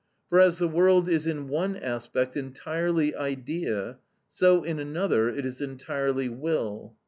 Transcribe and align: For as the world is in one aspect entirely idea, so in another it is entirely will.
For 0.29 0.39
as 0.39 0.57
the 0.57 0.67
world 0.67 1.07
is 1.07 1.27
in 1.27 1.47
one 1.47 1.75
aspect 1.75 2.35
entirely 2.35 3.13
idea, 3.13 3.99
so 4.31 4.63
in 4.63 4.79
another 4.79 5.29
it 5.29 5.45
is 5.45 5.61
entirely 5.61 6.27
will. 6.27 6.95